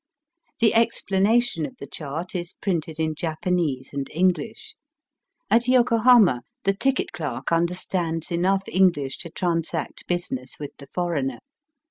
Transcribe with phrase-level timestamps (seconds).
[0.61, 4.73] The expla nation of the chart is printed in Japanese and English.
[5.47, 11.37] At Yokohama the ticket clerk understands enough English to transact business with the foreigner.